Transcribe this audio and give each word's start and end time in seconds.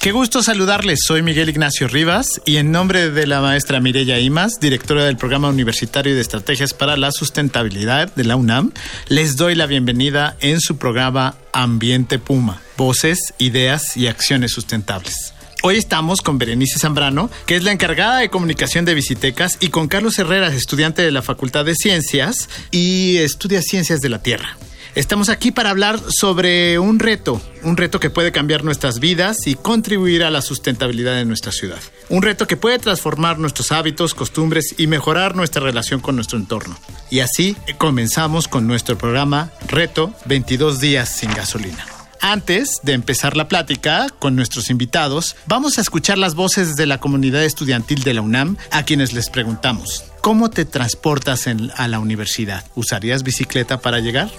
Qué 0.00 0.12
gusto 0.12 0.44
saludarles. 0.44 1.00
Soy 1.04 1.22
Miguel 1.22 1.48
Ignacio 1.48 1.88
Rivas 1.88 2.40
y 2.44 2.58
en 2.58 2.70
nombre 2.70 3.10
de 3.10 3.26
la 3.26 3.40
maestra 3.40 3.80
Mireya 3.80 4.20
Imas, 4.20 4.60
directora 4.60 5.04
del 5.04 5.16
Programa 5.16 5.48
Universitario 5.48 6.14
de 6.14 6.20
Estrategias 6.20 6.72
para 6.72 6.96
la 6.96 7.10
Sustentabilidad 7.10 8.14
de 8.14 8.22
la 8.22 8.36
UNAM, 8.36 8.72
les 9.08 9.34
doy 9.36 9.56
la 9.56 9.66
bienvenida 9.66 10.36
en 10.38 10.60
su 10.60 10.78
programa 10.78 11.34
Ambiente 11.52 12.20
Puma, 12.20 12.62
Voces, 12.76 13.34
Ideas 13.38 13.96
y 13.96 14.06
Acciones 14.06 14.52
Sustentables. 14.52 15.34
Hoy 15.64 15.76
estamos 15.76 16.22
con 16.22 16.38
Berenice 16.38 16.78
Zambrano, 16.78 17.28
que 17.46 17.56
es 17.56 17.64
la 17.64 17.72
encargada 17.72 18.18
de 18.18 18.30
comunicación 18.30 18.84
de 18.84 18.94
Visitecas, 18.94 19.58
y 19.58 19.70
con 19.70 19.88
Carlos 19.88 20.16
Herreras, 20.20 20.54
estudiante 20.54 21.02
de 21.02 21.10
la 21.10 21.22
Facultad 21.22 21.64
de 21.64 21.74
Ciencias 21.74 22.48
y 22.70 23.16
estudia 23.16 23.62
Ciencias 23.62 24.00
de 24.00 24.10
la 24.10 24.22
Tierra. 24.22 24.56
Estamos 24.98 25.28
aquí 25.28 25.52
para 25.52 25.70
hablar 25.70 26.00
sobre 26.08 26.80
un 26.80 26.98
reto, 26.98 27.40
un 27.62 27.76
reto 27.76 28.00
que 28.00 28.10
puede 28.10 28.32
cambiar 28.32 28.64
nuestras 28.64 28.98
vidas 28.98 29.46
y 29.46 29.54
contribuir 29.54 30.24
a 30.24 30.30
la 30.32 30.42
sustentabilidad 30.42 31.14
de 31.14 31.24
nuestra 31.24 31.52
ciudad. 31.52 31.78
Un 32.08 32.20
reto 32.20 32.48
que 32.48 32.56
puede 32.56 32.80
transformar 32.80 33.38
nuestros 33.38 33.70
hábitos, 33.70 34.12
costumbres 34.12 34.74
y 34.76 34.88
mejorar 34.88 35.36
nuestra 35.36 35.62
relación 35.62 36.00
con 36.00 36.16
nuestro 36.16 36.36
entorno. 36.36 36.76
Y 37.10 37.20
así 37.20 37.56
comenzamos 37.78 38.48
con 38.48 38.66
nuestro 38.66 38.98
programa 38.98 39.52
Reto 39.68 40.12
22 40.24 40.80
días 40.80 41.08
sin 41.08 41.32
gasolina. 41.32 41.97
Antes 42.20 42.80
de 42.82 42.94
empezar 42.94 43.36
la 43.36 43.48
plática 43.48 44.08
con 44.18 44.34
nuestros 44.34 44.70
invitados, 44.70 45.36
vamos 45.46 45.78
a 45.78 45.80
escuchar 45.80 46.18
las 46.18 46.34
voces 46.34 46.74
de 46.74 46.86
la 46.86 46.98
comunidad 46.98 47.44
estudiantil 47.44 48.02
de 48.02 48.14
la 48.14 48.22
UNAM 48.22 48.56
a 48.70 48.82
quienes 48.82 49.12
les 49.12 49.30
preguntamos, 49.30 50.04
¿cómo 50.20 50.50
te 50.50 50.64
transportas 50.64 51.46
a 51.46 51.88
la 51.88 51.98
universidad? 52.00 52.64
¿Usarías 52.74 53.22
bicicleta 53.22 53.80
para 53.80 54.00
llegar? 54.00 54.30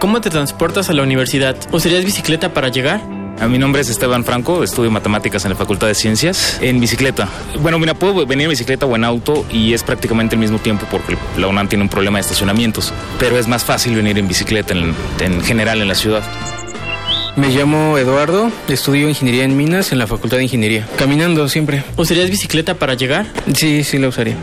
¿Cómo 0.00 0.20
te 0.20 0.30
transportas 0.30 0.88
a 0.88 0.92
la 0.92 1.02
universidad? 1.02 1.56
¿Usarías 1.72 2.04
bicicleta 2.04 2.54
para 2.54 2.68
llegar? 2.68 3.17
A 3.40 3.46
mi 3.46 3.56
nombre 3.56 3.80
es 3.80 3.88
Esteban 3.88 4.24
Franco, 4.24 4.64
estudio 4.64 4.90
matemáticas 4.90 5.44
en 5.44 5.50
la 5.50 5.56
Facultad 5.56 5.86
de 5.86 5.94
Ciencias 5.94 6.58
en 6.60 6.80
bicicleta. 6.80 7.28
Bueno, 7.60 7.78
mira, 7.78 7.94
puedo 7.94 8.26
venir 8.26 8.44
en 8.44 8.50
bicicleta 8.50 8.84
o 8.84 8.96
en 8.96 9.04
auto 9.04 9.46
y 9.50 9.74
es 9.74 9.84
prácticamente 9.84 10.34
el 10.34 10.40
mismo 10.40 10.58
tiempo 10.58 10.86
porque 10.90 11.16
la 11.36 11.46
UNAM 11.46 11.68
tiene 11.68 11.84
un 11.84 11.88
problema 11.88 12.18
de 12.18 12.22
estacionamientos, 12.22 12.92
pero 13.20 13.38
es 13.38 13.46
más 13.46 13.64
fácil 13.64 13.94
venir 13.94 14.18
en 14.18 14.26
bicicleta 14.26 14.74
en, 14.74 14.92
en 15.20 15.40
general 15.42 15.80
en 15.80 15.86
la 15.86 15.94
ciudad. 15.94 16.22
Me 17.36 17.50
llamo 17.50 17.96
Eduardo, 17.96 18.50
estudio 18.68 19.08
ingeniería 19.08 19.44
en 19.44 19.56
minas 19.56 19.92
en 19.92 19.98
la 19.98 20.08
Facultad 20.08 20.38
de 20.38 20.42
Ingeniería. 20.42 20.88
Caminando 20.98 21.48
siempre. 21.48 21.84
¿Usarías 21.96 22.30
bicicleta 22.30 22.74
para 22.74 22.94
llegar? 22.94 23.26
Sí, 23.54 23.84
sí 23.84 23.98
la 23.98 24.08
usaría. 24.08 24.36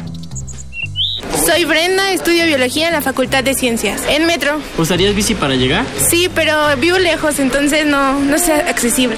Soy 1.46 1.66
Brenda, 1.66 2.12
estudio 2.12 2.46
biología 2.46 2.88
en 2.88 2.94
la 2.94 3.02
Facultad 3.02 3.44
de 3.44 3.54
Ciencias. 3.54 4.02
En 4.10 4.26
metro. 4.26 4.60
¿Usarías 4.78 5.14
bici 5.16 5.36
para 5.36 5.56
llegar? 5.56 5.86
Sí, 5.98 6.30
pero 6.34 6.76
vivo 6.78 6.98
lejos, 6.98 7.40
entonces 7.40 7.86
no, 7.86 8.20
no 8.20 8.36
es 8.36 8.50
accesible. 8.50 9.18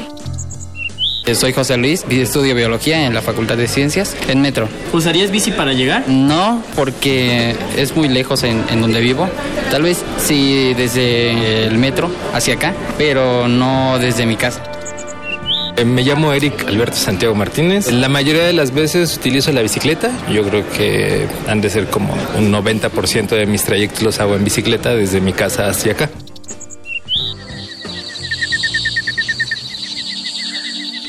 Soy 1.33 1.51
José 1.51 1.75
Luis, 1.77 2.05
estudio 2.09 2.55
biología 2.55 3.05
en 3.05 3.13
la 3.13 3.21
Facultad 3.21 3.57
de 3.57 3.67
Ciencias, 3.67 4.15
en 4.29 4.41
Metro. 4.41 4.69
¿Usarías 4.93 5.29
bici 5.29 5.51
para 5.51 5.73
llegar? 5.73 6.07
No, 6.07 6.63
porque 6.75 7.55
es 7.75 7.95
muy 7.97 8.07
lejos 8.07 8.43
en, 8.43 8.63
en 8.69 8.81
donde 8.81 9.01
vivo. 9.01 9.29
Tal 9.69 9.81
vez 9.81 10.03
sí 10.17 10.73
desde 10.73 11.65
el 11.65 11.77
metro 11.77 12.09
hacia 12.33 12.53
acá, 12.53 12.73
pero 12.97 13.49
no 13.49 13.99
desde 13.99 14.25
mi 14.25 14.37
casa. 14.37 14.63
Eh, 15.77 15.85
Me 15.85 16.01
llamo 16.01 16.33
Eric 16.33 16.65
Alberto 16.67 16.97
Santiago 16.97 17.35
Martínez. 17.35 17.91
La 17.91 18.09
mayoría 18.09 18.43
de 18.43 18.53
las 18.53 18.73
veces 18.73 19.15
utilizo 19.15 19.51
la 19.51 19.61
bicicleta. 19.61 20.11
Yo 20.27 20.43
creo 20.43 20.67
que 20.71 21.27
han 21.47 21.61
de 21.61 21.69
ser 21.69 21.87
como 21.87 22.13
un 22.35 22.51
90% 22.51 23.29
de 23.29 23.45
mis 23.45 23.63
trayectos 23.63 24.01
los 24.01 24.19
hago 24.19 24.35
en 24.35 24.43
bicicleta 24.43 24.95
desde 24.95 25.21
mi 25.21 25.33
casa 25.33 25.69
hacia 25.69 25.91
acá. 25.91 26.09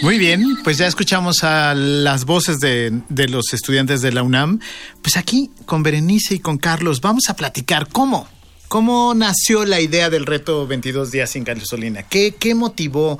Muy 0.02 0.18
bien, 0.18 0.58
pues 0.62 0.76
ya 0.78 0.86
escuchamos 0.86 1.42
a 1.42 1.74
las 1.74 2.24
voces 2.26 2.60
de, 2.60 3.02
los 3.28 3.54
estudiantes 3.54 4.02
de 4.02 4.12
la 4.12 4.22
UNAM. 4.22 4.60
Pues 5.02 5.16
aquí 5.16 5.50
con 5.64 5.82
Berenice 5.82 6.34
y 6.34 6.38
con 6.40 6.58
Carlos 6.58 7.00
vamos 7.00 7.30
a 7.30 7.36
platicar 7.36 7.88
cómo, 7.88 8.28
cómo 8.68 9.14
nació 9.14 9.64
la 9.64 9.80
idea 9.80 10.10
del 10.10 10.26
reto 10.26 10.66
22 10.66 11.10
días 11.10 11.30
sin 11.30 11.44
gasolina. 11.44 12.02
¿Qué, 12.02 12.34
qué 12.38 12.54
motivó? 12.54 13.18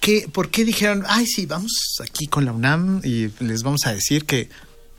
¿Qué, 0.00 0.28
¿Por 0.32 0.50
qué 0.50 0.64
dijeron, 0.64 1.04
ay 1.08 1.26
sí, 1.26 1.46
vamos 1.46 1.72
aquí 2.02 2.26
con 2.28 2.44
la 2.44 2.52
UNAM 2.52 3.00
y 3.04 3.30
les 3.40 3.62
vamos 3.62 3.86
a 3.86 3.92
decir 3.92 4.24
que 4.24 4.48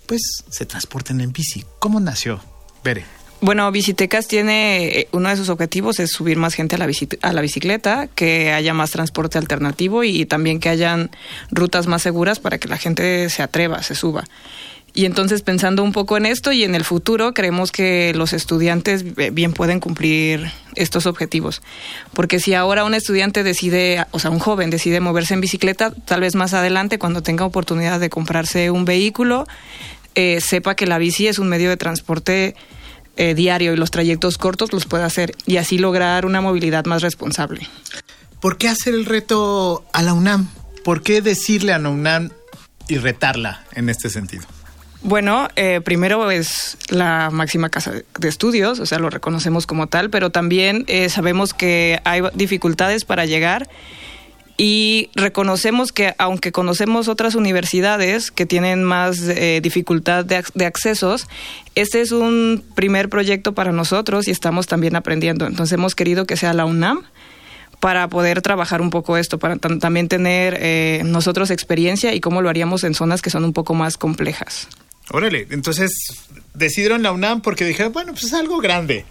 pues 0.05 0.21
se 0.49 0.65
transporten 0.65 1.21
en 1.21 1.31
bici? 1.31 1.63
¿Cómo 1.79 1.99
nació? 1.99 2.41
Bere. 2.83 3.05
Bueno, 3.41 3.71
Visitecas 3.71 4.27
tiene, 4.27 4.87
eh, 4.87 5.07
uno 5.13 5.29
de 5.29 5.37
sus 5.37 5.47
objetivos 5.47 5.99
es 6.01 6.11
subir 6.11 6.35
más 6.37 6.55
gente 6.55 6.75
a 6.75 6.77
la, 6.77 6.89
a 7.21 7.33
la 7.33 7.41
bicicleta, 7.41 8.07
que 8.07 8.51
haya 8.51 8.73
más 8.73 8.91
transporte 8.91 9.37
alternativo 9.37 10.03
y 10.03 10.25
también 10.25 10.59
que 10.59 10.67
hayan 10.67 11.09
rutas 11.49 11.87
más 11.87 12.01
seguras 12.01 12.39
para 12.39 12.57
que 12.57 12.67
la 12.67 12.77
gente 12.77 13.29
se 13.29 13.41
atreva, 13.41 13.81
se 13.81 13.95
suba. 13.95 14.25
Y 14.93 15.05
entonces 15.05 15.41
pensando 15.41 15.83
un 15.83 15.91
poco 15.91 16.17
en 16.17 16.25
esto 16.25 16.51
y 16.51 16.63
en 16.63 16.75
el 16.75 16.83
futuro, 16.83 17.33
creemos 17.33 17.71
que 17.71 18.13
los 18.15 18.33
estudiantes 18.33 19.05
eh, 19.17 19.29
bien 19.31 19.53
pueden 19.53 19.79
cumplir 19.79 20.51
estos 20.75 21.05
objetivos. 21.05 21.61
Porque 22.13 22.39
si 22.39 22.53
ahora 22.53 22.85
un 22.85 22.93
estudiante 22.93 23.43
decide, 23.43 24.05
o 24.11 24.19
sea, 24.19 24.31
un 24.31 24.39
joven 24.39 24.69
decide 24.69 24.99
moverse 24.99 25.33
en 25.33 25.41
bicicleta, 25.41 25.91
tal 25.91 26.21
vez 26.21 26.35
más 26.35 26.53
adelante, 26.53 26.99
cuando 26.99 27.21
tenga 27.21 27.45
oportunidad 27.45 27.99
de 27.99 28.09
comprarse 28.09 28.71
un 28.71 28.85
vehículo, 28.85 29.47
eh, 30.15 30.41
sepa 30.41 30.75
que 30.75 30.87
la 30.87 30.97
bici 30.97 31.27
es 31.27 31.39
un 31.39 31.47
medio 31.47 31.69
de 31.69 31.77
transporte 31.77 32.55
eh, 33.15 33.35
diario 33.35 33.73
y 33.73 33.77
los 33.77 33.91
trayectos 33.91 34.37
cortos 34.37 34.71
los 34.73 34.85
puede 34.85 35.03
hacer 35.03 35.33
y 35.45 35.57
así 35.57 35.77
lograr 35.77 36.25
una 36.25 36.41
movilidad 36.41 36.85
más 36.85 37.01
responsable. 37.01 37.67
¿Por 38.39 38.57
qué 38.57 38.69
hacer 38.69 38.93
el 38.93 39.05
reto 39.05 39.85
a 39.93 40.01
la 40.01 40.13
UNAM? 40.13 40.49
¿Por 40.83 41.03
qué 41.03 41.21
decirle 41.21 41.73
a 41.73 41.79
la 41.79 41.89
UNAM 41.89 42.31
y 42.87 42.97
retarla 42.97 43.65
en 43.73 43.89
este 43.89 44.09
sentido? 44.09 44.45
Bueno, 45.01 45.47
eh, 45.55 45.79
primero 45.83 46.29
es 46.29 46.77
la 46.89 47.29
máxima 47.31 47.69
casa 47.69 47.93
de 48.19 48.27
estudios, 48.27 48.79
o 48.81 48.85
sea, 48.85 48.99
lo 48.99 49.09
reconocemos 49.09 49.65
como 49.65 49.87
tal, 49.87 50.09
pero 50.09 50.29
también 50.29 50.83
eh, 50.87 51.07
sabemos 51.07 51.53
que 51.53 52.01
hay 52.03 52.21
dificultades 52.33 53.05
para 53.05 53.25
llegar 53.25 53.69
y 54.57 55.09
reconocemos 55.15 55.93
que 55.93 56.13
aunque 56.17 56.51
conocemos 56.51 57.07
otras 57.07 57.35
universidades 57.35 58.29
que 58.29 58.45
tienen 58.45 58.83
más 58.83 59.21
eh, 59.21 59.61
dificultad 59.63 60.25
de, 60.25 60.39
ac- 60.43 60.51
de 60.53 60.65
accesos, 60.65 61.27
este 61.75 62.01
es 62.01 62.11
un 62.11 62.61
primer 62.75 63.07
proyecto 63.07 63.53
para 63.53 63.71
nosotros 63.71 64.27
y 64.27 64.31
estamos 64.31 64.67
también 64.67 64.97
aprendiendo. 64.97 65.45
Entonces 65.47 65.71
hemos 65.71 65.95
querido 65.95 66.25
que 66.25 66.35
sea 66.35 66.51
la 66.53 66.65
UNAM 66.65 67.03
para 67.79 68.09
poder 68.09 68.41
trabajar 68.41 68.81
un 68.81 68.89
poco 68.89 69.15
esto, 69.15 69.39
para 69.39 69.55
tam- 69.55 69.79
también 69.79 70.09
tener 70.09 70.57
eh, 70.59 71.03
nosotros 71.05 71.51
experiencia 71.51 72.13
y 72.13 72.19
cómo 72.19 72.41
lo 72.41 72.49
haríamos 72.49 72.83
en 72.83 72.95
zonas 72.95 73.21
que 73.21 73.29
son 73.29 73.45
un 73.45 73.53
poco 73.53 73.73
más 73.75 73.95
complejas. 73.95 74.67
Órale, 75.11 75.47
entonces 75.51 75.91
decidieron 76.53 77.01
la 77.03 77.11
UNAM 77.11 77.41
porque 77.41 77.65
dijeron, 77.65 77.91
bueno, 77.93 78.11
pues 78.13 78.25
es 78.25 78.33
algo 78.33 78.57
grande. 78.59 79.05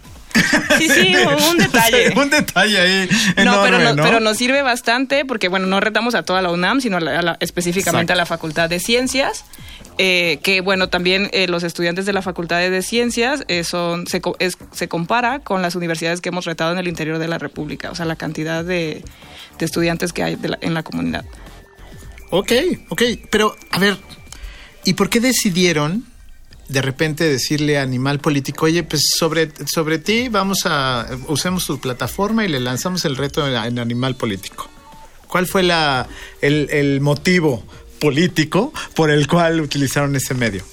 Sí, 0.77 0.87
sí, 0.89 1.13
un 1.51 1.57
detalle. 1.57 2.13
un 2.15 2.29
detalle 2.29 2.79
ahí. 2.79 3.09
No, 3.37 3.41
enorme, 3.41 3.63
pero, 3.65 3.79
no- 3.79 3.95
¿no? 3.95 4.03
pero 4.03 4.19
nos 4.19 4.37
sirve 4.37 4.61
bastante 4.61 5.25
porque, 5.25 5.47
bueno, 5.49 5.65
no 5.67 5.79
retamos 5.79 6.15
a 6.15 6.23
toda 6.23 6.41
la 6.41 6.51
UNAM, 6.51 6.79
sino 6.81 6.97
a 6.97 6.99
la- 7.01 7.19
a 7.19 7.21
la- 7.21 7.37
específicamente 7.41 8.13
Exacto. 8.13 8.13
a 8.13 8.15
la 8.17 8.25
Facultad 8.25 8.69
de 8.69 8.79
Ciencias. 8.79 9.43
eh, 10.01 10.39
que, 10.43 10.61
bueno, 10.61 10.87
también 10.87 11.29
eh, 11.33 11.49
los 11.49 11.63
estudiantes 11.63 12.05
de 12.05 12.13
la 12.13 12.21
Facultad 12.21 12.59
de 12.59 12.81
Ciencias 12.81 13.43
eh, 13.49 13.65
son 13.65 14.07
se, 14.07 14.21
es- 14.39 14.57
se 14.71 14.87
compara 14.87 15.39
con 15.39 15.61
las 15.61 15.75
universidades 15.75 16.21
que 16.21 16.29
hemos 16.29 16.45
retado 16.45 16.71
en 16.71 16.77
el 16.77 16.87
interior 16.87 17.17
de 17.19 17.27
la 17.27 17.37
República, 17.37 17.91
o 17.91 17.95
sea, 17.95 18.05
la 18.05 18.15
cantidad 18.15 18.63
de, 18.63 19.03
de 19.57 19.65
estudiantes 19.65 20.13
que 20.13 20.23
hay 20.23 20.35
de 20.37 20.47
la- 20.49 20.57
en 20.61 20.73
la 20.73 20.83
comunidad. 20.83 21.25
Ok, 22.29 22.51
ok, 22.87 23.01
pero 23.29 23.53
a 23.71 23.79
ver, 23.79 23.97
¿y 24.85 24.93
por 24.93 25.09
qué 25.09 25.19
decidieron 25.19 26.05
de 26.67 26.81
repente 26.81 27.23
decirle 27.23 27.79
a 27.79 27.81
Animal 27.81 28.19
Político, 28.19 28.65
oye, 28.65 28.83
pues 28.83 29.01
sobre, 29.17 29.51
sobre 29.65 29.97
ti 29.97 30.29
vamos 30.29 30.65
a, 30.65 31.07
usemos 31.27 31.65
tu 31.65 31.79
plataforma 31.79 32.45
y 32.45 32.47
le 32.47 32.59
lanzamos 32.59 33.05
el 33.05 33.15
reto 33.15 33.47
en, 33.47 33.55
en 33.55 33.79
Animal 33.79 34.15
Político? 34.15 34.69
¿Cuál 35.27 35.47
fue 35.47 35.63
la, 35.63 36.07
el, 36.41 36.69
el 36.71 37.01
motivo 37.01 37.63
político 37.99 38.73
por 38.95 39.11
el 39.11 39.27
cual 39.27 39.61
utilizaron 39.61 40.15
ese 40.15 40.33
medio? 40.33 40.63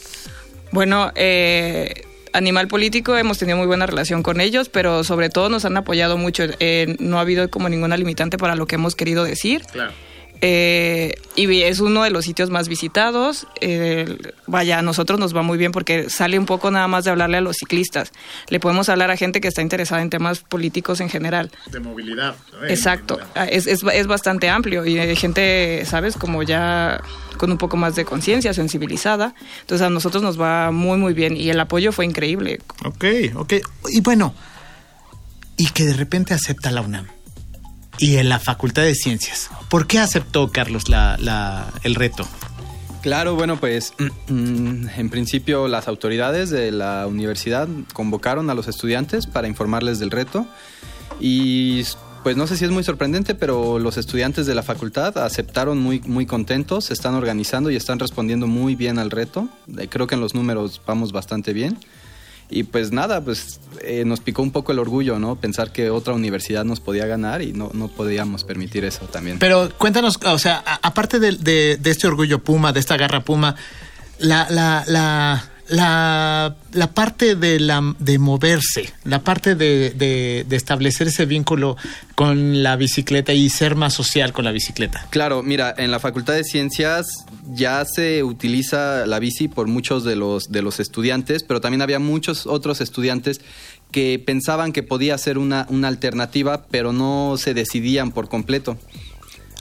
Bueno, 0.73 1.13
eh, 1.15 2.05
a 2.33 2.41
nivel 2.41 2.69
político 2.69 3.17
hemos 3.17 3.39
tenido 3.39 3.57
muy 3.57 3.67
buena 3.67 3.87
relación 3.87 4.23
con 4.23 4.41
ellos, 4.41 4.69
pero 4.69 5.05
sobre 5.05 5.31
todo 5.31 5.49
nos 5.49 5.65
han 5.65 5.77
apoyado 5.77 6.17
mucho. 6.19 6.45
Eh, 6.61 6.97
no 6.99 7.19
ha 7.19 7.23
habido 7.23 7.49
como 7.51 7.69
ninguna 7.69 7.97
limitante 7.97 8.39
para 8.39 8.55
lo 8.55 8.67
que 8.67 8.75
hemos 8.75 8.95
querido 8.95 9.25
decir. 9.25 9.63
Claro. 9.73 9.93
Eh, 10.41 11.15
y 11.35 11.63
es 11.63 11.81
uno 11.81 12.03
de 12.03 12.11
los 12.11 12.25
sitios 12.25 12.51
más 12.51 12.69
visitados. 12.69 13.47
Eh, 13.61 14.17
vaya, 14.47 14.79
a 14.79 14.83
nosotros 14.83 15.19
nos 15.19 15.35
va 15.35 15.43
muy 15.43 15.59
bien 15.59 15.73
porque 15.73 16.11
sale 16.11 16.39
un 16.39 16.47
poco 16.47 16.71
nada 16.71 16.89
más 16.89 17.05
de 17.05 17.11
hablarle 17.11 17.39
a 17.39 17.41
los 17.41 17.57
ciclistas. 17.57 18.13
Le 18.49 18.61
podemos 18.61 18.89
hablar 18.89 19.11
a 19.11 19.17
gente 19.17 19.41
que 19.41 19.49
está 19.49 19.63
interesada 19.63 20.03
en 20.03 20.11
temas 20.11 20.41
políticos 20.41 21.01
en 21.01 21.09
general. 21.09 21.51
De 21.71 21.81
movilidad. 21.81 22.37
¿no? 22.53 22.67
Exacto. 22.67 23.19
Ah, 23.35 23.45
Es, 23.47 23.67
es, 23.67 23.83
es 23.93 24.07
bastante 24.07 24.49
amplio 24.49 24.85
y 24.87 24.99
hay 24.99 25.17
gente, 25.17 25.83
¿sabes? 25.87 26.17
Como 26.17 26.43
ya 26.43 27.01
con 27.37 27.51
un 27.51 27.59
poco 27.59 27.77
más 27.77 27.95
de 27.95 28.05
conciencia, 28.05 28.55
sensibilizada. 28.55 29.35
Entonces 29.61 29.87
a 29.87 29.91
nosotros 29.91 30.23
nos 30.23 30.41
va 30.41 30.71
muy, 30.71 30.99
muy 30.99 31.15
bien 31.15 31.37
y 31.37 31.51
el 31.51 31.61
apoyo 31.61 31.93
fue 31.93 32.05
increíble. 32.05 32.61
Ok, 32.85 33.05
ok. 33.35 33.55
Y 33.91 34.01
bueno, 34.01 34.35
y 35.57 35.69
que 35.71 35.85
de 35.85 35.95
repente 35.95 36.35
acepta 36.35 36.71
la 36.71 36.83
UNAM 36.83 37.16
y 37.99 38.17
en 38.17 38.29
la 38.29 38.39
Facultad 38.39 38.83
de 38.83 38.95
Ciencias. 38.95 39.51
¿Por 39.69 39.87
qué 39.87 39.99
aceptó 39.99 40.51
Carlos 40.51 40.89
la, 40.89 41.73
el 41.83 41.95
reto? 41.95 42.27
Claro, 43.03 43.37
bueno, 43.37 43.59
pues 43.59 43.95
en 44.29 45.11
principio 45.11 45.69
las 45.69 45.89
autoridades 45.89 46.51
de 46.51 46.73
la 46.73 47.07
universidad 47.07 47.69
convocaron 47.93 48.51
a 48.51 48.55
los 48.55 48.69
estudiantes 48.69 49.27
para 49.27 49.49
informarles 49.49 49.99
del 49.99 50.11
reto 50.11 50.47
y 51.21 51.85
pues 52.27 52.37
no 52.37 52.49
sé 52.49 52.57
si 52.57 52.65
es 52.65 52.73
muy 52.73 52.83
sorprendente, 52.83 53.37
pero 53.37 53.79
los 53.79 53.97
estudiantes 53.99 54.47
de 54.47 54.57
la 54.57 54.65
facultad 54.65 55.17
aceptaron 55.19 55.79
muy, 55.79 56.01
muy 56.01 56.27
contentos, 56.27 56.87
se 56.87 56.95
están 56.95 57.15
organizando 57.15 57.71
y 57.71 57.77
están 57.77 58.01
respondiendo 58.01 58.49
muy 58.49 58.75
bien 58.75 58.99
al 58.99 59.13
reto. 59.13 59.49
Eh, 59.79 59.87
Creo 59.89 60.09
que 60.09 60.17
en 60.17 60.21
los 60.21 60.35
números 60.35 60.83
vamos 60.85 61.13
bastante 61.13 61.53
bien. 61.53 61.79
Y 62.49 62.63
pues 62.63 62.93
nada, 62.93 63.21
pues 63.23 63.59
eh, 63.83 64.05
nos 64.05 64.21
picó 64.21 64.43
un 64.43 64.53
poco 64.53 64.73
el 64.73 64.79
orgullo, 64.79 65.19
¿no? 65.19 65.37
Pensar 65.37 65.73
que 65.73 65.91
otra 65.91 66.15
universidad 66.15 66.65
nos 66.65 66.81
podía 66.81 67.07
ganar 67.07 67.43
y 67.43 67.53
no, 67.53 67.71
no 67.75 67.89
podíamos 67.89 68.45
permitir 68.45 68.85
eso 68.85 69.07
también. 69.07 69.39
Pero 69.39 69.71
cuéntanos, 69.77 70.19
o 70.25 70.39
sea, 70.39 70.63
aparte 70.83 71.19
de 71.19 71.79
este 71.85 72.07
orgullo 72.07 72.43
Puma, 72.45 72.73
de 72.73 72.81
esta 72.81 72.97
garra 72.97 73.21
Puma, 73.21 73.57
la, 74.19 74.47
la, 74.51 74.85
la, 74.87 75.45
la, 75.69 76.55
la 76.73 76.93
parte 76.93 77.35
de, 77.35 77.59
la, 77.61 77.95
de 77.99 78.19
moverse, 78.19 78.93
la 79.05 79.23
parte 79.23 79.55
de, 79.55 79.91
de- 79.91 80.57
establecer 80.57 81.09
ese 81.09 81.27
vínculo 81.27 81.77
con 82.15 82.63
la 82.63 82.77
bicicleta 82.77 83.33
y 83.33 83.51
ser 83.51 83.75
más 83.77 83.93
social 83.95 84.33
con 84.33 84.45
la 84.45 84.53
bicicleta. 84.53 85.07
Claro, 85.11 85.43
mira, 85.43 85.75
en 85.77 85.91
la 85.91 86.01
Facultad 86.01 86.35
de 86.35 86.45
Ciencias 86.45 87.07
ya 87.53 87.85
se 87.85 88.23
utiliza 88.23 89.07
la 89.07 89.19
bici 89.19 89.49
por 89.49 89.67
muchos 89.67 90.05
de 90.05 90.17
los, 90.17 90.51
de 90.51 90.63
los 90.63 90.81
estudiantes, 90.81 91.43
pero 91.43 91.61
también 91.61 91.83
había 91.83 91.99
muchos 91.99 92.47
otros 92.47 92.81
estudiantes 92.81 93.41
que 93.91 94.23
pensaban 94.25 94.73
que 94.73 94.83
podía 94.83 95.17
ser 95.19 95.39
una, 95.39 95.67
una 95.69 95.89
alternativa, 95.89 96.67
pero 96.71 96.93
no 96.93 97.37
se 97.39 97.55
decidían 97.55 98.13
por 98.13 98.29
completo. 98.29 98.79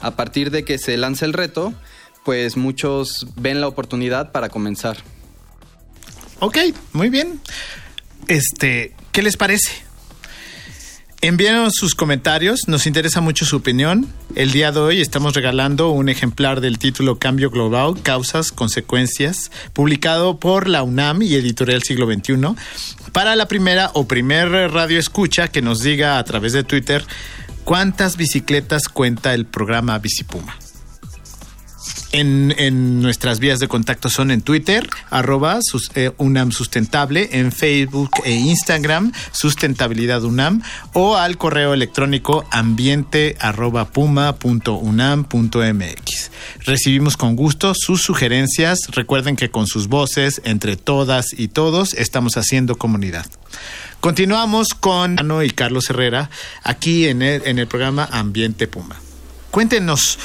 A 0.00 0.12
partir 0.16 0.50
de 0.50 0.64
que 0.64 0.78
se 0.78 0.96
lanza 0.96 1.24
el 1.26 1.32
reto, 1.32 1.72
pues 2.24 2.56
muchos 2.56 3.26
ven 3.36 3.60
la 3.60 3.68
oportunidad 3.68 4.32
para 4.32 4.48
comenzar. 4.48 4.96
Ok, 6.38 6.58
muy 6.92 7.08
bien. 7.08 7.40
Este, 8.28 8.94
¿qué 9.12 9.22
les 9.22 9.36
parece? 9.36 9.70
Envíenos 11.22 11.72
sus 11.74 11.94
comentarios, 11.94 12.68
nos 12.68 12.86
interesa 12.86 13.22
mucho 13.22 13.46
su 13.46 13.56
opinión. 13.56 14.06
El 14.34 14.52
día 14.52 14.70
de 14.70 14.80
hoy 14.80 15.00
estamos 15.00 15.34
regalando 15.34 15.88
un 15.90 16.10
ejemplar 16.10 16.60
del 16.60 16.78
título 16.78 17.18
Cambio 17.18 17.50
Global, 17.50 17.94
Causas, 18.02 18.52
Consecuencias, 18.52 19.50
publicado 19.72 20.38
por 20.38 20.68
la 20.68 20.82
UNAM 20.82 21.22
y 21.22 21.34
Editorial 21.34 21.82
Siglo 21.82 22.06
XXI, 22.06 22.54
para 23.12 23.34
la 23.34 23.48
primera 23.48 23.90
o 23.94 24.06
primer 24.06 24.50
radio 24.50 24.98
escucha 24.98 25.48
que 25.48 25.62
nos 25.62 25.80
diga 25.80 26.18
a 26.18 26.24
través 26.24 26.52
de 26.52 26.64
Twitter 26.64 27.04
cuántas 27.64 28.18
bicicletas 28.18 28.88
cuenta 28.88 29.32
el 29.32 29.46
programa 29.46 29.98
Bicipuma. 29.98 30.56
En, 32.18 33.02
nuestras 33.02 33.40
vías 33.40 33.58
de 33.58 33.68
contacto 33.68 34.08
son 34.08 34.30
en 34.30 34.40
Twitter, 34.40 34.88
arroba 35.10 35.58
eh, 35.94 36.12
UNAM 36.16 36.50
Sustentable, 36.50 37.28
en 37.32 37.52
Facebook 37.52 38.10
e 38.24 38.32
Instagram, 38.32 39.12
Sustentabilidad 39.32 40.24
UNAM, 40.24 40.62
o 40.94 41.16
al 41.18 41.36
correo 41.36 41.74
electrónico 41.74 42.46
ambiente 42.50 43.36
arroba 43.38 43.90
puma. 43.90 44.34
Recibimos 46.60 47.18
con 47.18 47.36
gusto 47.36 47.74
sus 47.76 48.00
sugerencias. 48.00 48.78
Recuerden 48.92 49.36
que 49.36 49.50
con 49.50 49.66
sus 49.66 49.88
voces, 49.88 50.40
entre 50.44 50.76
todas 50.76 51.38
y 51.38 51.48
todos, 51.48 51.92
estamos 51.92 52.38
haciendo 52.38 52.76
comunidad. 52.76 53.26
Continuamos 54.00 54.68
con 54.68 55.20
Ano 55.20 55.42
y 55.42 55.50
Carlos 55.50 55.90
Herrera 55.90 56.30
aquí 56.62 57.08
en 57.08 57.20
el 57.20 57.66
programa 57.66 58.08
Ambiente 58.10 58.66
Puma. 58.66 58.96
Cuéntenos, 59.50 60.18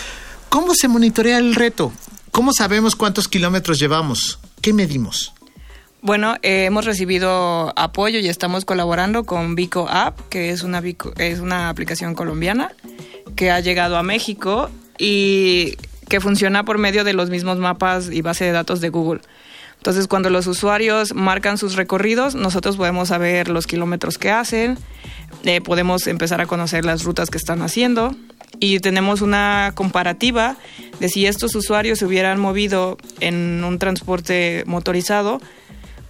¿cómo 0.51 0.75
se 0.75 0.88
monitorea 0.89 1.38
el 1.38 1.56
reto? 1.56 1.94
¿Cómo 2.31 2.51
sabemos 2.53 2.95
cuántos 2.95 3.27
kilómetros 3.27 3.80
llevamos? 3.80 4.38
¿Qué 4.62 4.74
medimos? 4.74 5.33
Bueno, 6.01 6.36
eh, 6.42 6.65
hemos 6.65 6.86
recibido 6.86 7.74
apoyo 7.77 8.19
y 8.19 8.27
estamos 8.27 8.65
colaborando 8.65 9.24
con 9.24 9.56
Vico 9.56 9.88
App, 9.89 10.19
que 10.30 10.50
es 10.50 10.63
una, 10.63 10.81
Vico- 10.81 11.13
es 11.18 11.39
una 11.39 11.69
aplicación 11.69 12.15
colombiana 12.15 12.71
que 13.36 13.50
ha 13.50 13.59
llegado 13.62 13.98
a 13.98 14.03
México 14.03 14.69
y 14.98 15.77
que 16.09 16.19
funciona 16.19 16.65
por 16.65 16.77
medio 16.77 17.04
de 17.06 17.13
los 17.13 17.30
mismos 17.30 17.57
mapas 17.57 18.09
y 18.12 18.21
base 18.21 18.44
de 18.45 18.51
datos 18.51 18.81
de 18.81 18.89
Google. 18.89 19.21
Entonces, 19.77 20.07
cuando 20.07 20.30
los 20.30 20.45
usuarios 20.47 21.15
marcan 21.15 21.57
sus 21.57 21.75
recorridos, 21.75 22.36
nosotros 22.36 22.77
podemos 22.77 23.07
saber 23.07 23.47
los 23.47 23.65
kilómetros 23.65 24.18
que 24.18 24.30
hacen, 24.30 24.77
eh, 25.44 25.62
podemos 25.62 26.06
empezar 26.07 26.42
a 26.42 26.45
conocer 26.45 26.83
las 26.86 27.04
rutas 27.04 27.30
que 27.31 27.38
están 27.38 27.62
haciendo 27.63 28.13
y 28.59 28.80
tenemos 28.80 29.21
una 29.21 29.71
comparativa 29.75 30.57
de 31.00 31.09
si 31.09 31.25
estos 31.25 31.56
usuarios 31.56 32.00
se 32.00 32.06
hubieran 32.06 32.39
movido 32.39 32.98
en 33.19 33.63
un 33.63 33.80
transporte 33.80 34.63
motorizado, 34.68 35.42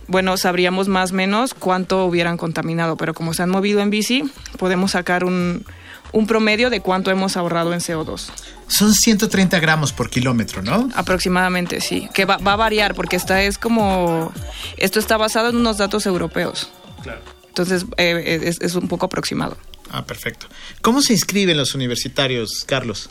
bueno, 0.08 0.36
sabríamos 0.36 0.90
más 0.90 1.12
o 1.12 1.16
menos 1.16 1.54
cuánto 1.54 2.06
hubieran 2.06 2.36
contaminado, 2.38 2.98
pero 2.98 3.14
como 3.14 3.34
se 3.34 3.44
han 3.44 3.50
movido 3.50 3.80
en 3.80 3.90
bici, 3.90 4.30
podemos 4.58 4.92
sacar 4.92 5.24
un, 5.24 5.66
un 6.12 6.28
promedio 6.28 6.70
de 6.70 6.82
cuánto 6.82 7.12
hemos 7.12 7.38
ahorrado 7.38 7.74
en 7.74 7.80
CO2. 7.80 8.30
Son 8.68 8.94
130 8.94 9.60
gramos 9.60 9.94
por 9.94 10.10
kilómetro, 10.10 10.62
¿no? 10.62 10.90
Aproximadamente, 10.96 11.82
sí. 11.82 12.10
Que 12.14 12.26
va, 12.26 12.38
va 12.38 12.54
a 12.54 12.58
variar 12.58 12.96
porque 12.96 13.16
esta 13.16 13.42
es 13.44 13.58
como... 13.58 14.32
Esto 14.78 15.00
está 15.00 15.18
basado 15.18 15.50
en 15.50 15.58
unos 15.58 15.78
datos 15.78 16.06
europeos. 16.06 16.70
Claro. 17.04 17.22
Entonces, 17.48 17.86
eh, 17.98 18.40
es, 18.44 18.62
es 18.62 18.76
un 18.76 18.88
poco 18.88 19.06
aproximado. 19.06 19.58
Ah, 19.92 20.06
perfecto. 20.06 20.48
¿Cómo 20.82 21.02
se 21.02 21.14
inscriben 21.14 21.58
los 21.58 21.76
universitarios, 21.76 22.64
Carlos? 22.66 23.10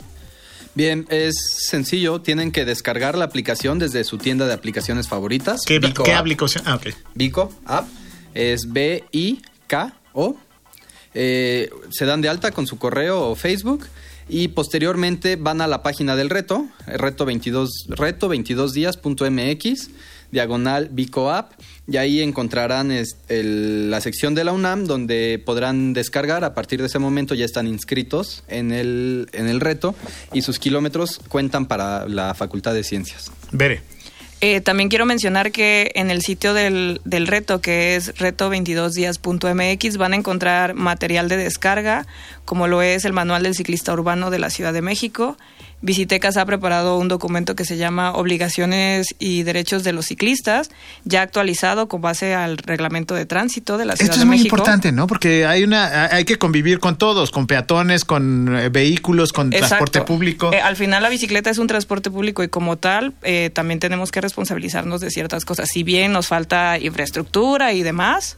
Bien, 0.73 1.05
es 1.09 1.35
sencillo, 1.69 2.21
tienen 2.21 2.51
que 2.51 2.65
descargar 2.65 3.17
la 3.17 3.25
aplicación 3.25 3.77
desde 3.77 4.03
su 4.03 4.17
tienda 4.17 4.47
de 4.47 4.53
aplicaciones 4.53 5.07
favoritas. 5.07 5.61
¿Qué, 5.65 5.79
Vico 5.79 6.03
qué 6.03 6.13
aplicación? 6.13 6.63
Ah, 6.65 6.75
ok. 6.75 6.87
Vico 7.13 7.53
App 7.65 7.87
es 8.33 8.71
B-I-K-O. 8.71 10.37
Eh, 11.13 11.69
se 11.91 12.05
dan 12.05 12.21
de 12.21 12.29
alta 12.29 12.51
con 12.51 12.67
su 12.67 12.77
correo 12.77 13.29
o 13.29 13.35
Facebook 13.35 13.85
y 14.29 14.47
posteriormente 14.47 15.35
van 15.35 15.59
a 15.59 15.67
la 15.67 15.83
página 15.83 16.15
del 16.15 16.29
reto, 16.29 16.69
reto 16.87 17.25
22, 17.25 17.87
reto22días.mx, 17.89 19.89
diagonal 20.31 20.89
Vico 20.91 21.31
App, 21.31 21.51
y 21.87 21.97
ahí 21.97 22.21
encontrarán 22.21 22.91
es- 22.91 23.17
el- 23.27 23.91
la 23.91 23.99
sección 24.01 24.33
de 24.35 24.43
la 24.43 24.53
UNAM 24.53 24.85
donde 24.85 25.41
podrán 25.45 25.93
descargar, 25.93 26.43
a 26.43 26.53
partir 26.53 26.79
de 26.79 26.87
ese 26.87 26.99
momento 26.99 27.35
ya 27.35 27.45
están 27.45 27.67
inscritos 27.67 28.43
en 28.47 28.71
el, 28.71 29.27
en 29.33 29.47
el 29.47 29.59
reto 29.59 29.93
y 30.33 30.41
sus 30.41 30.57
kilómetros 30.59 31.19
cuentan 31.27 31.65
para 31.65 32.07
la 32.07 32.33
Facultad 32.33 32.73
de 32.73 32.83
Ciencias. 32.83 33.31
Veré. 33.51 33.81
Eh, 34.43 34.59
también 34.59 34.89
quiero 34.89 35.05
mencionar 35.05 35.51
que 35.51 35.91
en 35.93 36.09
el 36.09 36.23
sitio 36.23 36.55
del, 36.55 36.99
del 37.05 37.27
reto, 37.27 37.61
que 37.61 37.95
es 37.95 38.15
reto22días.mx, 38.15 39.97
van 39.97 40.13
a 40.13 40.15
encontrar 40.15 40.73
material 40.73 41.27
de 41.29 41.37
descarga, 41.37 42.07
como 42.45 42.67
lo 42.67 42.81
es 42.81 43.05
el 43.05 43.13
Manual 43.13 43.43
del 43.43 43.55
Ciclista 43.55 43.93
Urbano 43.93 44.29
de 44.31 44.39
la 44.39 44.49
Ciudad 44.49 44.73
de 44.73 44.81
México. 44.81 45.37
Visitecas 45.81 46.37
ha 46.37 46.45
preparado 46.45 46.97
un 46.97 47.07
documento 47.07 47.55
que 47.55 47.65
se 47.65 47.77
llama 47.77 48.13
Obligaciones 48.13 49.07
y 49.17 49.43
Derechos 49.43 49.83
de 49.83 49.93
los 49.93 50.05
Ciclistas, 50.05 50.69
ya 51.05 51.23
actualizado 51.23 51.87
con 51.87 52.01
base 52.01 52.35
al 52.35 52.57
reglamento 52.57 53.15
de 53.15 53.25
tránsito 53.25 53.77
de 53.77 53.85
la 53.85 53.95
Ciudad 53.95 54.11
Esto 54.11 54.19
de 54.19 54.23
es 54.23 54.27
muy 54.27 54.37
México. 54.37 54.55
importante, 54.55 54.91
¿no? 54.91 55.07
Porque 55.07 55.45
hay 55.45 55.63
una, 55.63 56.05
hay 56.05 56.23
que 56.25 56.37
convivir 56.37 56.79
con 56.79 56.97
todos, 56.97 57.31
con 57.31 57.47
peatones, 57.47 58.05
con 58.05 58.55
eh, 58.55 58.69
vehículos, 58.69 59.33
con 59.33 59.47
Exacto. 59.47 59.67
transporte 59.67 60.01
público. 60.01 60.53
Eh, 60.53 60.61
al 60.61 60.75
final 60.75 61.01
la 61.01 61.09
bicicleta 61.09 61.49
es 61.49 61.57
un 61.57 61.67
transporte 61.67 62.11
público 62.11 62.43
y 62.43 62.47
como 62.47 62.77
tal 62.77 63.13
eh, 63.23 63.49
también 63.51 63.79
tenemos 63.79 64.11
que 64.11 64.21
responsabilizarnos 64.21 65.01
de 65.01 65.09
ciertas 65.09 65.45
cosas. 65.45 65.69
Si 65.69 65.81
bien 65.83 66.11
nos 66.11 66.27
falta 66.27 66.77
infraestructura 66.77 67.73
y 67.73 67.81
demás, 67.81 68.37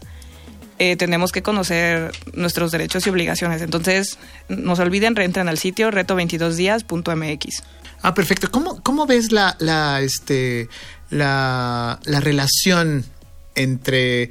eh, 0.80 0.96
tenemos 0.96 1.32
que 1.32 1.42
conocer 1.42 2.12
nuestros 2.34 2.72
derechos 2.72 3.06
y 3.06 3.10
obligaciones. 3.10 3.62
Entonces, 3.62 4.18
no 4.50 4.76
se 4.76 4.82
olviden, 4.82 5.16
reentren 5.16 5.48
al 5.48 5.58
sitio 5.58 5.92
reto22días.mx. 5.92 7.64
Ah, 8.02 8.14
perfecto. 8.14 8.52
¿Cómo, 8.52 8.82
cómo 8.84 9.06
ves 9.06 9.32
la, 9.32 9.56
la, 9.60 10.02
este, 10.02 10.68
la, 11.10 12.00
la 12.04 12.20
relación 12.20 13.06
entre 13.56 14.30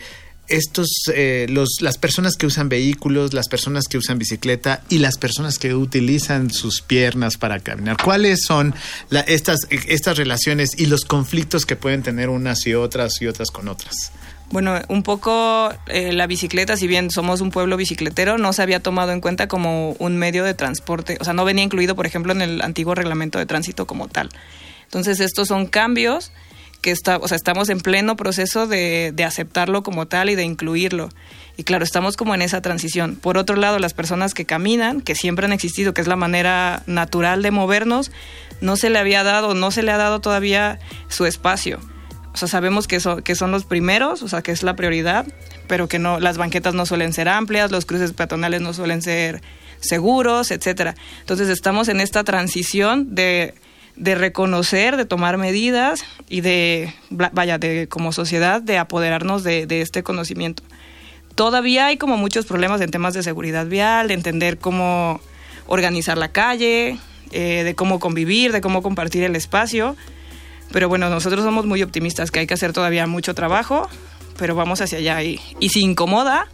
estos, 0.53 0.89
eh, 1.15 1.47
los, 1.49 1.79
las 1.81 1.99
personas 1.99 2.37
que 2.37 2.47
usan 2.47 2.69
vehículos, 2.69 3.33
las 3.33 3.49
personas 3.49 3.89
que 3.89 3.99
usan 3.99 4.19
bicicleta 4.19 4.83
y 4.89 4.99
las 4.99 5.19
personas 5.19 5.59
que 5.59 5.75
utilizan 5.75 6.51
sus 6.51 6.83
piernas 6.83 7.39
para 7.39 7.59
caminar. 7.59 7.97
¿Cuáles 7.97 8.45
son 8.45 8.75
la, 9.09 9.21
estas, 9.21 9.61
estas 9.71 10.17
relaciones 10.17 10.79
y 10.79 10.87
los 10.87 11.05
conflictos 11.05 11.67
que 11.67 11.75
pueden 11.75 12.03
tener 12.03 12.29
unas 12.29 12.67
y 12.67 12.75
otras 12.75 13.21
y 13.23 13.27
otras 13.27 13.51
con 13.51 13.69
otras? 13.69 14.13
Bueno, 14.51 14.79
un 14.89 15.03
poco 15.03 15.73
eh, 15.87 16.13
la 16.13 16.27
bicicleta, 16.27 16.77
si 16.77 16.87
bien 16.87 17.11
somos 17.11 17.41
un 17.41 17.51
pueblo 17.51 17.79
bicicletero, 17.79 18.37
no 18.37 18.53
se 18.53 18.61
había 18.61 18.81
tomado 18.81 19.13
en 19.13 19.23
cuenta 19.23 19.49
como 19.49 19.93
un 19.93 20.19
medio 20.19 20.45
de 20.45 20.53
transporte, 20.53 21.17
o 21.21 21.25
sea, 21.25 21.33
no 21.33 21.47
venía 21.47 21.65
incluido, 21.65 21.97
por 21.97 22.05
ejemplo, 22.05 22.33
en 22.33 22.43
el 22.43 22.61
antiguo 22.61 22.95
reglamento 22.95 23.39
de 23.39 23.47
tránsito 23.47 23.87
como 23.87 24.09
tal. 24.09 24.29
Entonces, 24.85 25.21
estos 25.21 25.49
son 25.49 25.67
cambios 25.67 26.33
que 26.83 26.91
está, 26.91 27.17
o 27.17 27.29
sea, 27.29 27.37
estamos 27.37 27.69
en 27.71 27.81
pleno 27.81 28.17
proceso 28.17 28.67
de, 28.67 29.13
de 29.15 29.25
aceptarlo 29.25 29.83
como 29.83 30.07
tal 30.07 30.29
y 30.29 30.35
de 30.35 30.43
incluirlo. 30.43 31.09
Y 31.57 31.65
claro, 31.65 31.85
estamos 31.85 32.17
como 32.17 32.35
en 32.35 32.43
esa 32.43 32.61
transición. 32.61 33.17
Por 33.17 33.39
otro 33.39 33.57
lado, 33.57 33.79
las 33.79 33.95
personas 33.95 34.35
que 34.35 34.45
caminan, 34.45 35.01
que 35.01 35.15
siempre 35.15 35.47
han 35.47 35.53
existido, 35.53 35.95
que 35.95 36.01
es 36.01 36.09
la 36.09 36.17
manera 36.17 36.83
natural 36.87 37.43
de 37.43 37.51
movernos, 37.51 38.11
no 38.61 38.77
se 38.77 38.91
le 38.91 38.99
había 38.99 39.23
dado, 39.23 39.55
no 39.55 39.71
se 39.71 39.83
le 39.83 39.93
ha 39.93 39.97
dado 39.97 40.21
todavía 40.21 40.81
su 41.09 41.25
espacio. 41.25 41.79
O 42.35 42.37
sea, 42.37 42.49
sabemos 42.49 42.89
que, 42.89 42.99
que 43.23 43.35
son 43.35 43.51
los 43.51 43.65
primeros, 43.65 44.23
o 44.23 44.29
sea, 44.29 44.43
que 44.43 44.51
es 44.53 44.63
la 44.63 44.75
prioridad, 44.75 45.27
pero 45.69 45.89
que 45.89 45.99
no, 45.99 46.19
las 46.19 46.39
banquetas 46.39 46.75
no 46.75 46.87
suelen 46.87 47.13
ser 47.13 47.29
amplias, 47.29 47.71
los 47.71 47.87
cruces 47.87 48.13
peatonales 48.13 48.61
no 48.61 48.73
suelen 48.73 49.03
ser 49.03 49.43
seguros, 49.81 50.51
etcétera. 50.51 50.95
Entonces 51.21 51.49
estamos 51.49 51.89
en 51.89 52.01
esta 52.01 52.25
transición 52.25 53.15
de, 53.15 53.55
de 53.97 54.15
reconocer, 54.15 54.97
de 54.97 55.05
tomar 55.05 55.39
medidas 55.39 56.05
y 56.29 56.41
de, 56.41 56.95
vaya, 57.11 57.59
de 57.59 57.89
como 57.89 58.13
sociedad, 58.13 58.63
de 58.63 58.79
apoderarnos 58.79 59.45
de, 59.45 59.67
este 59.81 60.03
conocimiento. 60.03 60.63
Todavía 61.35 61.87
hay 61.87 61.97
como 61.97 62.17
muchos 62.17 62.47
problemas 62.47 62.81
en 62.81 62.91
temas 62.91 63.15
de 63.15 63.23
seguridad 63.23 63.67
vial, 63.67 64.09
de 64.09 64.15
entender 64.15 64.59
cómo 64.59 65.21
organizar 65.67 66.19
la 66.19 66.29
calle, 66.29 66.99
eh, 67.31 67.63
de 67.65 67.75
cómo 67.75 68.01
convivir, 68.01 68.53
de 68.53 68.61
cómo 68.61 68.83
compartir 68.83 69.23
el 69.25 69.37
espacio 69.37 69.97
pero 70.73 70.89
bueno, 70.89 71.09
nosotros 71.11 71.45
somos 71.45 71.67
muy 71.67 71.83
optimistas 71.83 72.31
que 72.31 72.41
hay 72.41 72.47
que 72.47 72.55
hacer 72.55 72.73
todavía 72.73 73.07
mucho 73.07 73.35
trabajo, 73.35 73.89
pero 74.39 74.55
vamos 74.55 74.81
hacia 74.81 74.99
allá. 74.99 75.23
Y, 75.23 75.39
y 75.61 75.69
si 75.69 75.81
incomoda, 75.81 76.49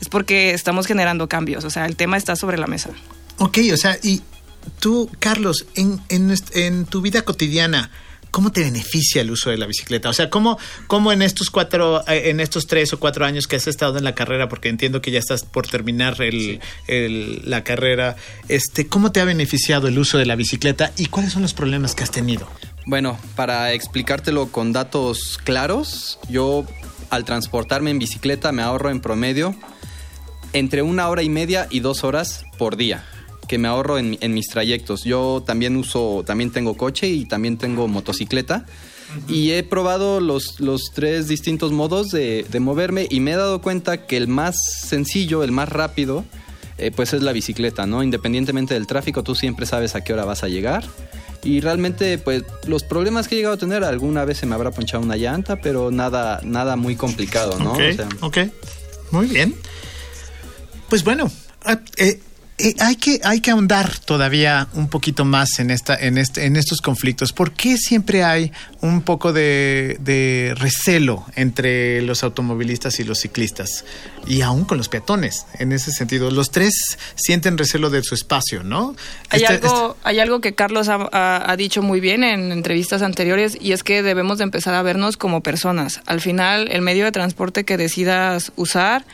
es 0.00 0.08
porque 0.08 0.52
estamos 0.52 0.86
generando 0.86 1.28
cambios. 1.28 1.64
O 1.64 1.70
sea, 1.70 1.86
el 1.86 1.96
tema 1.96 2.16
está 2.16 2.36
sobre 2.36 2.58
la 2.58 2.66
mesa. 2.66 2.90
Ok, 3.38 3.58
o 3.72 3.76
sea, 3.76 3.98
y 4.02 4.20
tú, 4.80 5.10
Carlos, 5.18 5.66
en, 5.74 6.00
en, 6.08 6.34
en 6.52 6.86
tu 6.86 7.00
vida 7.00 7.22
cotidiana, 7.22 7.90
¿cómo 8.34 8.50
te 8.50 8.62
beneficia 8.62 9.22
el 9.22 9.30
uso 9.30 9.50
de 9.50 9.56
la 9.56 9.66
bicicleta? 9.66 10.08
O 10.08 10.12
sea, 10.12 10.28
¿cómo, 10.28 10.58
cómo 10.88 11.12
en 11.12 11.22
estos 11.22 11.50
cuatro, 11.50 12.02
eh, 12.08 12.30
en 12.30 12.40
estos 12.40 12.66
tres 12.66 12.92
o 12.92 12.98
cuatro 12.98 13.24
años 13.24 13.46
que 13.46 13.54
has 13.54 13.68
estado 13.68 13.96
en 13.96 14.02
la 14.02 14.16
carrera, 14.16 14.48
porque 14.48 14.68
entiendo 14.68 15.00
que 15.00 15.12
ya 15.12 15.20
estás 15.20 15.44
por 15.44 15.68
terminar 15.68 16.20
el, 16.20 16.32
sí. 16.32 16.60
el, 16.88 17.42
la 17.48 17.62
carrera, 17.62 18.16
este, 18.48 18.88
¿cómo 18.88 19.12
te 19.12 19.20
ha 19.20 19.24
beneficiado 19.24 19.86
el 19.86 19.96
uso 20.00 20.18
de 20.18 20.26
la 20.26 20.34
bicicleta 20.34 20.90
y 20.96 21.06
cuáles 21.06 21.32
son 21.32 21.42
los 21.42 21.54
problemas 21.54 21.94
que 21.94 22.02
has 22.02 22.10
tenido? 22.10 22.48
Bueno, 22.86 23.18
para 23.36 23.72
explicártelo 23.72 24.48
con 24.48 24.72
datos 24.72 25.38
claros, 25.44 26.18
yo 26.28 26.66
al 27.10 27.24
transportarme 27.24 27.92
en 27.92 28.00
bicicleta 28.00 28.50
me 28.50 28.62
ahorro 28.62 28.90
en 28.90 29.00
promedio 29.00 29.54
entre 30.52 30.82
una 30.82 31.08
hora 31.08 31.22
y 31.22 31.28
media 31.28 31.68
y 31.70 31.78
dos 31.78 32.02
horas 32.02 32.42
por 32.58 32.76
día 32.76 33.04
que 33.46 33.58
me 33.58 33.68
ahorro 33.68 33.98
en, 33.98 34.18
en 34.20 34.34
mis 34.34 34.48
trayectos. 34.48 35.04
Yo 35.04 35.42
también 35.46 35.76
uso, 35.76 36.22
también 36.26 36.50
tengo 36.50 36.76
coche 36.76 37.08
y 37.08 37.24
también 37.26 37.56
tengo 37.56 37.88
motocicleta. 37.88 38.64
Uh 38.66 39.20
-huh. 39.20 39.34
Y 39.34 39.52
he 39.52 39.62
probado 39.62 40.20
los, 40.20 40.60
los 40.60 40.90
tres 40.94 41.28
distintos 41.28 41.72
modos 41.72 42.10
de, 42.10 42.44
de, 42.50 42.60
moverme 42.60 43.06
y 43.10 43.20
me 43.20 43.32
he 43.32 43.36
dado 43.36 43.60
cuenta 43.60 44.06
que 44.06 44.16
el 44.16 44.28
más 44.28 44.56
sencillo, 44.64 45.44
el 45.44 45.52
más 45.52 45.68
rápido, 45.68 46.24
eh, 46.78 46.90
pues 46.90 47.12
es 47.12 47.22
la 47.22 47.32
bicicleta, 47.32 47.86
¿no? 47.86 48.02
Independientemente 48.02 48.74
del 48.74 48.86
tráfico, 48.86 49.22
tú 49.22 49.34
siempre 49.34 49.66
sabes 49.66 49.94
a 49.94 50.02
qué 50.02 50.12
hora 50.12 50.24
vas 50.24 50.42
a 50.42 50.48
llegar. 50.48 50.84
Y 51.44 51.60
realmente, 51.60 52.16
pues, 52.18 52.42
los 52.66 52.82
problemas 52.82 53.28
que 53.28 53.34
he 53.34 53.38
llegado 53.38 53.54
a 53.54 53.58
tener, 53.58 53.84
alguna 53.84 54.24
vez 54.24 54.38
se 54.38 54.46
me 54.46 54.54
habrá 54.54 54.70
ponchado 54.70 55.02
una 55.02 55.16
llanta, 55.16 55.56
pero 55.56 55.90
nada, 55.90 56.40
nada 56.42 56.74
muy 56.74 56.96
complicado, 56.96 57.58
¿no? 57.58 57.72
Ok, 57.72 57.80
o 57.90 57.94
sea, 57.94 58.08
ok. 58.20 58.38
Muy 59.10 59.26
bien. 59.26 59.54
Pues 60.88 61.04
bueno, 61.04 61.30
eh, 61.96 62.20
eh, 62.56 62.72
hay, 62.78 62.94
que, 62.94 63.20
hay 63.24 63.40
que 63.40 63.50
ahondar 63.50 63.98
todavía 63.98 64.68
un 64.74 64.88
poquito 64.88 65.24
más 65.24 65.58
en, 65.58 65.72
esta, 65.72 65.96
en, 65.96 66.18
este, 66.18 66.46
en 66.46 66.54
estos 66.54 66.80
conflictos. 66.80 67.32
¿Por 67.32 67.50
qué 67.50 67.76
siempre 67.76 68.22
hay 68.22 68.52
un 68.80 69.02
poco 69.02 69.32
de, 69.32 69.96
de, 69.98 70.54
recelo 70.56 71.26
entre 71.34 72.00
los 72.02 72.22
automovilistas 72.22 73.00
y 73.00 73.04
los 73.04 73.18
ciclistas? 73.18 73.84
Y 74.28 74.42
aún 74.42 74.64
con 74.66 74.78
los 74.78 74.88
peatones, 74.88 75.46
en 75.58 75.72
ese 75.72 75.90
sentido. 75.90 76.30
Los 76.30 76.52
tres 76.52 76.96
sienten 77.16 77.58
recelo 77.58 77.90
de 77.90 78.04
su 78.04 78.14
espacio, 78.14 78.62
¿no? 78.62 78.94
Hay, 79.30 79.42
este, 79.42 79.54
algo, 79.54 79.96
este... 79.96 80.08
hay 80.08 80.20
algo 80.20 80.40
que 80.40 80.54
Carlos 80.54 80.88
ha, 80.88 81.08
ha, 81.10 81.50
ha, 81.50 81.56
dicho 81.56 81.82
muy 81.82 81.98
bien 81.98 82.22
en 82.22 82.52
entrevistas 82.52 83.02
anteriores 83.02 83.58
y 83.60 83.72
es 83.72 83.82
que 83.82 84.04
debemos 84.04 84.38
de 84.38 84.44
empezar 84.44 84.74
a 84.74 84.82
vernos 84.82 85.16
como 85.16 85.40
personas. 85.40 86.02
Al 86.06 86.20
final, 86.20 86.68
el 86.70 86.82
medio 86.82 87.04
de 87.04 87.10
transporte 87.10 87.64
que 87.64 87.76
decidas 87.76 88.52
usar 88.54 89.04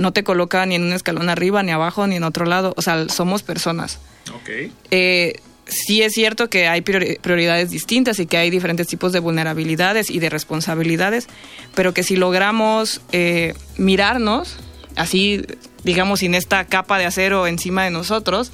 no 0.00 0.12
te 0.12 0.24
coloca 0.24 0.64
ni 0.66 0.74
en 0.74 0.82
un 0.82 0.92
escalón 0.92 1.28
arriba, 1.28 1.62
ni 1.62 1.70
abajo, 1.70 2.06
ni 2.06 2.16
en 2.16 2.24
otro 2.24 2.46
lado. 2.46 2.72
O 2.76 2.82
sea, 2.82 3.08
somos 3.08 3.42
personas. 3.42 3.98
Ok. 4.34 4.72
Eh, 4.90 5.34
sí 5.66 6.02
es 6.02 6.14
cierto 6.14 6.48
que 6.48 6.66
hay 6.68 6.80
prioridades 6.80 7.70
distintas 7.70 8.18
y 8.18 8.26
que 8.26 8.38
hay 8.38 8.50
diferentes 8.50 8.86
tipos 8.86 9.12
de 9.12 9.20
vulnerabilidades 9.20 10.10
y 10.10 10.18
de 10.18 10.30
responsabilidades, 10.30 11.28
pero 11.74 11.94
que 11.94 12.02
si 12.02 12.16
logramos 12.16 13.02
eh, 13.12 13.54
mirarnos, 13.76 14.56
así, 14.96 15.44
digamos, 15.84 16.20
sin 16.20 16.34
esta 16.34 16.64
capa 16.64 16.98
de 16.98 17.04
acero 17.04 17.46
encima 17.46 17.84
de 17.84 17.90
nosotros, 17.90 18.52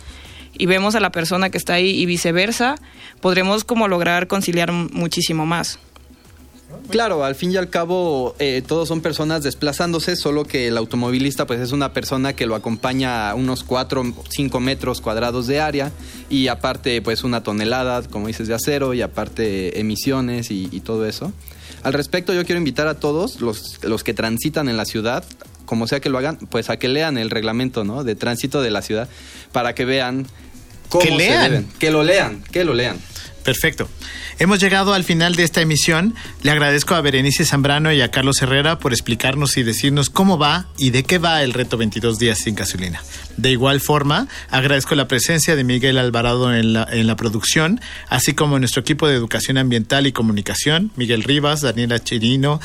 y 0.58 0.66
vemos 0.66 0.94
a 0.94 1.00
la 1.00 1.10
persona 1.10 1.50
que 1.50 1.58
está 1.58 1.74
ahí 1.74 1.90
y 1.90 2.06
viceversa, 2.06 2.76
podremos 3.20 3.64
como 3.64 3.88
lograr 3.88 4.26
conciliar 4.26 4.72
muchísimo 4.72 5.46
más. 5.46 5.78
Claro, 6.90 7.24
al 7.24 7.34
fin 7.34 7.52
y 7.52 7.56
al 7.56 7.68
cabo 7.68 8.34
eh, 8.38 8.62
todos 8.66 8.88
son 8.88 9.00
personas 9.00 9.42
desplazándose, 9.42 10.16
solo 10.16 10.44
que 10.44 10.68
el 10.68 10.76
automovilista 10.76 11.46
pues 11.46 11.60
es 11.60 11.72
una 11.72 11.92
persona 11.92 12.34
que 12.34 12.46
lo 12.46 12.54
acompaña 12.54 13.30
a 13.30 13.34
unos 13.34 13.64
4 13.64 14.14
5 14.28 14.60
metros 14.60 15.00
cuadrados 15.00 15.46
de 15.46 15.60
área 15.60 15.92
y 16.28 16.48
aparte 16.48 17.00
pues 17.02 17.24
una 17.24 17.42
tonelada, 17.42 18.02
como 18.02 18.26
dices, 18.28 18.48
de 18.48 18.54
acero 18.54 18.94
y 18.94 19.02
aparte 19.02 19.78
emisiones 19.80 20.50
y, 20.50 20.68
y 20.72 20.80
todo 20.80 21.06
eso. 21.06 21.32
Al 21.82 21.92
respecto 21.92 22.32
yo 22.34 22.44
quiero 22.44 22.58
invitar 22.58 22.88
a 22.88 22.98
todos 22.98 23.40
los, 23.40 23.82
los 23.84 24.02
que 24.02 24.14
transitan 24.14 24.68
en 24.68 24.76
la 24.76 24.84
ciudad 24.84 25.24
como 25.66 25.86
sea 25.86 26.00
que 26.00 26.08
lo 26.08 26.18
hagan, 26.18 26.36
pues 26.36 26.70
a 26.70 26.78
que 26.78 26.88
lean 26.88 27.18
el 27.18 27.28
reglamento 27.28 27.84
¿no? 27.84 28.04
de 28.04 28.14
tránsito 28.14 28.62
de 28.62 28.70
la 28.70 28.80
ciudad 28.80 29.08
para 29.52 29.74
que 29.74 29.84
vean 29.84 30.26
cómo 30.88 31.04
que 31.04 31.10
lean. 31.10 31.42
se 31.42 31.50
deben. 31.50 31.68
Que 31.78 31.90
lo 31.90 32.02
lean, 32.02 32.42
que 32.50 32.64
lo 32.64 32.72
lean. 32.72 32.96
Perfecto. 33.46 33.88
Hemos 34.40 34.58
llegado 34.58 34.92
al 34.92 35.04
final 35.04 35.36
de 35.36 35.44
esta 35.44 35.60
emisión. 35.60 36.16
Le 36.42 36.50
agradezco 36.50 36.96
a 36.96 37.00
Berenice 37.00 37.44
Zambrano 37.44 37.92
y 37.92 38.00
a 38.00 38.10
Carlos 38.10 38.42
Herrera 38.42 38.80
por 38.80 38.92
explicarnos 38.92 39.56
y 39.56 39.62
decirnos 39.62 40.10
cómo 40.10 40.36
va 40.36 40.66
y 40.76 40.90
de 40.90 41.04
qué 41.04 41.18
va 41.18 41.44
el 41.44 41.52
reto 41.52 41.76
22 41.76 42.18
días 42.18 42.38
sin 42.38 42.56
gasolina. 42.56 43.00
De 43.36 43.52
igual 43.52 43.80
forma, 43.80 44.26
agradezco 44.50 44.96
la 44.96 45.06
presencia 45.06 45.54
de 45.54 45.62
Miguel 45.62 45.96
Alvarado 45.98 46.52
en 46.52 46.72
la, 46.72 46.88
en 46.90 47.06
la 47.06 47.14
producción, 47.14 47.80
así 48.08 48.34
como 48.34 48.58
nuestro 48.58 48.80
equipo 48.80 49.06
de 49.06 49.14
educación 49.14 49.58
ambiental 49.58 50.08
y 50.08 50.12
comunicación, 50.12 50.90
Miguel 50.96 51.22
Rivas, 51.22 51.60
Daniela 51.60 52.00
Chirino, 52.00 52.60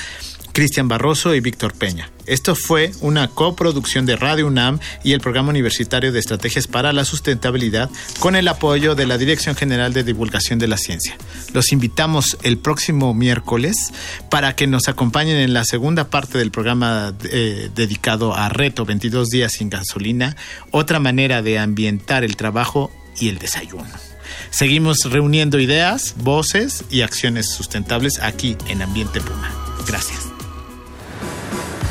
Cristian 0.53 0.87
Barroso 0.87 1.33
y 1.35 1.39
Víctor 1.39 1.73
Peña. 1.73 2.09
Esto 2.25 2.55
fue 2.55 2.91
una 3.01 3.27
coproducción 3.27 4.05
de 4.05 4.15
Radio 4.15 4.47
UNAM 4.47 4.79
y 5.03 5.13
el 5.13 5.19
Programa 5.19 5.49
Universitario 5.49 6.11
de 6.11 6.19
Estrategias 6.19 6.67
para 6.67 6.93
la 6.93 7.05
Sustentabilidad 7.05 7.89
con 8.19 8.35
el 8.35 8.47
apoyo 8.47 8.95
de 8.95 9.05
la 9.05 9.17
Dirección 9.17 9.55
General 9.55 9.93
de 9.93 10.03
Divulgación 10.03 10.59
de 10.59 10.67
la 10.67 10.77
Ciencia. 10.77 11.17
Los 11.53 11.71
invitamos 11.71 12.37
el 12.43 12.57
próximo 12.57 13.13
miércoles 13.13 13.91
para 14.29 14.55
que 14.55 14.67
nos 14.67 14.87
acompañen 14.87 15.37
en 15.37 15.53
la 15.53 15.65
segunda 15.65 16.09
parte 16.09 16.37
del 16.37 16.51
programa 16.51 17.13
eh, 17.23 17.69
dedicado 17.75 18.35
a 18.35 18.49
Reto 18.49 18.85
22 18.85 19.29
días 19.29 19.53
sin 19.53 19.69
gasolina, 19.69 20.35
otra 20.71 20.99
manera 20.99 21.41
de 21.41 21.59
ambientar 21.59 22.23
el 22.23 22.35
trabajo 22.35 22.91
y 23.19 23.29
el 23.29 23.39
desayuno. 23.39 23.89
Seguimos 24.49 24.97
reuniendo 25.09 25.59
ideas, 25.59 26.15
voces 26.17 26.85
y 26.89 27.01
acciones 27.01 27.49
sustentables 27.49 28.19
aquí 28.21 28.57
en 28.67 28.81
Ambiente 28.81 29.21
Puma. 29.21 29.51
Gracias. 29.87 30.30